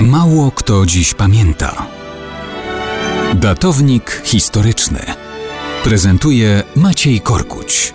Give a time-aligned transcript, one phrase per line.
[0.00, 1.86] Mało kto dziś pamięta.
[3.34, 5.00] Datownik historyczny
[5.84, 7.94] prezentuje Maciej Korkuć.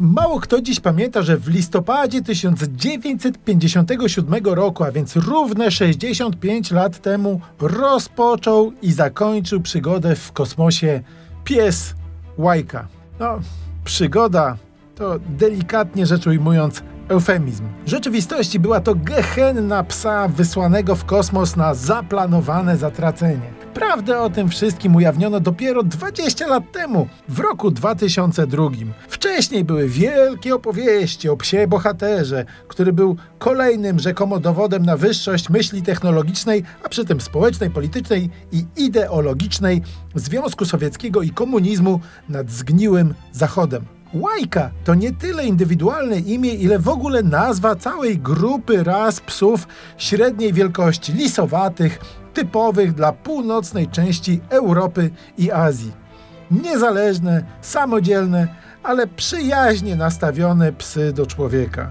[0.00, 7.40] Mało kto dziś pamięta, że w listopadzie 1957 roku, a więc równe 65 lat temu,
[7.60, 11.02] rozpoczął i zakończył przygodę w kosmosie
[11.44, 11.94] pies
[12.38, 12.88] Łajka.
[13.20, 13.40] No,
[13.84, 14.56] przygoda
[14.94, 17.64] to delikatnie rzecz ujmując eufemizm.
[17.86, 23.60] W rzeczywistości była to gehenna psa wysłanego w kosmos na zaplanowane zatracenie.
[23.74, 28.68] Prawdę o tym wszystkim ujawniono dopiero 20 lat temu, w roku 2002.
[29.08, 35.82] Wcześniej były wielkie opowieści o psie bohaterze, który był kolejnym rzekomo dowodem na wyższość myśli
[35.82, 39.82] technologicznej, a przy tym społecznej, politycznej i ideologicznej
[40.14, 43.99] Związku Sowieckiego i komunizmu nad zgniłym Zachodem.
[44.14, 50.52] Łajka to nie tyle indywidualne imię, ile w ogóle nazwa całej grupy ras psów średniej
[50.52, 51.98] wielkości, lisowatych,
[52.34, 55.92] typowych dla północnej części Europy i Azji.
[56.50, 58.48] Niezależne, samodzielne,
[58.82, 61.90] ale przyjaźnie nastawione psy do człowieka.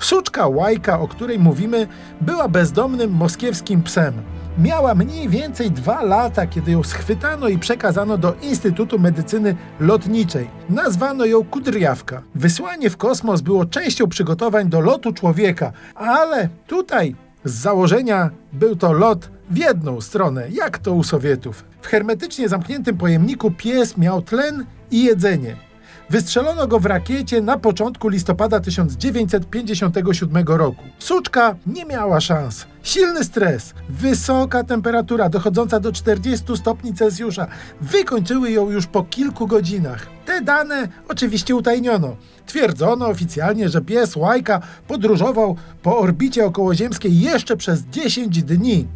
[0.00, 1.86] Suczka Łajka, o której mówimy,
[2.20, 4.14] była bezdomnym moskiewskim psem.
[4.62, 10.50] Miała mniej więcej dwa lata, kiedy ją schwytano i przekazano do Instytutu Medycyny Lotniczej.
[10.68, 12.22] Nazwano ją Kudriawka.
[12.34, 18.92] Wysłanie w kosmos było częścią przygotowań do lotu człowieka, ale tutaj z założenia był to
[18.92, 21.64] lot w jedną stronę, jak to u Sowietów.
[21.80, 25.69] W hermetycznie zamkniętym pojemniku pies miał tlen i jedzenie.
[26.10, 30.82] Wystrzelono go w rakiecie na początku listopada 1957 roku.
[30.98, 32.66] Suczka nie miała szans.
[32.82, 37.46] Silny stres, wysoka temperatura dochodząca do 40 stopni Celsjusza
[37.80, 40.06] wykończyły ją już po kilku godzinach.
[40.26, 42.16] Te dane oczywiście utajniono.
[42.46, 48.86] Twierdzono oficjalnie, że pies Łajka podróżował po orbicie okołoziemskiej jeszcze przez 10 dni.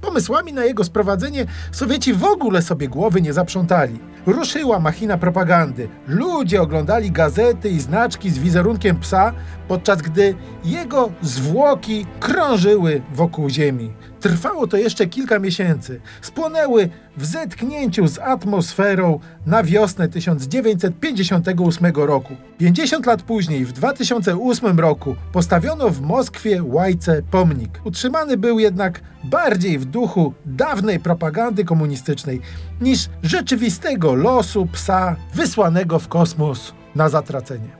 [0.00, 3.98] Pomysłami na jego sprowadzenie Sowieci w ogóle sobie głowy nie zaprzątali.
[4.26, 5.88] Ruszyła machina propagandy.
[6.06, 9.32] Ludzie oglądali gazety i znaczki z wizerunkiem psa,
[9.68, 13.92] podczas gdy jego zwłoki krążyły wokół Ziemi.
[14.20, 16.00] Trwało to jeszcze kilka miesięcy.
[16.22, 22.36] Spłonęły w zetknięciu z atmosferą na wiosnę 1958 roku.
[22.58, 27.80] 50 lat później, w 2008 roku, postawiono w Moskwie Łajce pomnik.
[27.84, 32.40] Utrzymany był jednak bardziej w duchu dawnej propagandy komunistycznej
[32.80, 37.77] niż rzeczywistego losu psa wysłanego w kosmos na zatracenie.